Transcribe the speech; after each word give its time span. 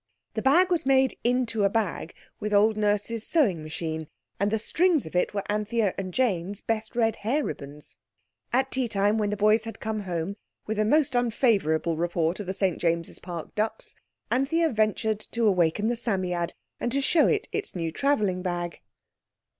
The 0.33 0.41
bag 0.41 0.71
was 0.71 0.83
made 0.83 1.15
into 1.23 1.63
a 1.63 1.69
bag 1.69 2.15
with 2.39 2.55
old 2.55 2.75
Nurse's 2.75 3.23
sewing 3.23 3.61
machine, 3.61 4.07
and 4.39 4.49
the 4.49 4.57
strings 4.57 5.05
of 5.05 5.15
it 5.15 5.35
were 5.35 5.43
Anthea's 5.47 5.93
and 5.95 6.11
Jane's 6.11 6.59
best 6.59 6.95
red 6.95 7.17
hair 7.17 7.43
ribbons. 7.43 7.97
At 8.51 8.71
tea 8.71 8.87
time, 8.87 9.19
when 9.19 9.29
the 9.29 9.37
boys 9.37 9.65
had 9.65 9.79
come 9.79 9.99
home 9.99 10.37
with 10.65 10.79
a 10.79 10.85
most 10.85 11.13
unfavourable 11.13 11.97
report 11.97 12.39
of 12.39 12.47
the 12.47 12.53
St 12.55 12.79
James's 12.79 13.19
Park 13.19 13.53
ducks, 13.53 13.93
Anthea 14.31 14.69
ventured 14.71 15.19
to 15.19 15.45
awaken 15.45 15.87
the 15.87 15.95
Psammead, 15.95 16.55
and 16.79 16.91
to 16.93 16.99
show 16.99 17.27
it 17.27 17.47
its 17.51 17.75
new 17.75 17.91
travelling 17.91 18.41
bag. 18.41 18.81